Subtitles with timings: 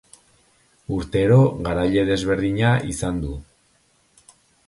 [0.95, 3.37] Urtero garaile desberdina izan du.